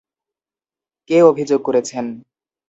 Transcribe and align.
কে 1.09 1.17
অভিযোগ 1.21 1.59
করেছেন? 1.61 2.05